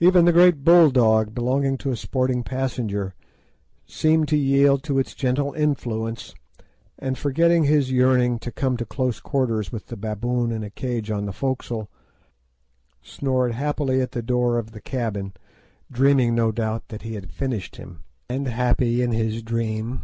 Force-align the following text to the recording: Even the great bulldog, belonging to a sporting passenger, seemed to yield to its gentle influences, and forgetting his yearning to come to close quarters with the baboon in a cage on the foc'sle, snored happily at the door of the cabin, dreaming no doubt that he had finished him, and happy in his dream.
Even 0.00 0.24
the 0.24 0.32
great 0.32 0.64
bulldog, 0.64 1.36
belonging 1.36 1.78
to 1.78 1.92
a 1.92 1.96
sporting 1.96 2.42
passenger, 2.42 3.14
seemed 3.86 4.26
to 4.26 4.36
yield 4.36 4.82
to 4.82 4.98
its 4.98 5.14
gentle 5.14 5.52
influences, 5.52 6.34
and 6.98 7.16
forgetting 7.16 7.62
his 7.62 7.92
yearning 7.92 8.40
to 8.40 8.50
come 8.50 8.76
to 8.76 8.84
close 8.84 9.20
quarters 9.20 9.70
with 9.70 9.86
the 9.86 9.96
baboon 9.96 10.50
in 10.50 10.64
a 10.64 10.70
cage 10.70 11.12
on 11.12 11.26
the 11.26 11.32
foc'sle, 11.32 11.86
snored 13.02 13.52
happily 13.52 14.00
at 14.00 14.10
the 14.10 14.20
door 14.20 14.58
of 14.58 14.72
the 14.72 14.80
cabin, 14.80 15.32
dreaming 15.92 16.34
no 16.34 16.50
doubt 16.50 16.88
that 16.88 17.02
he 17.02 17.14
had 17.14 17.30
finished 17.30 17.76
him, 17.76 18.02
and 18.28 18.48
happy 18.48 19.00
in 19.00 19.12
his 19.12 19.44
dream. 19.44 20.02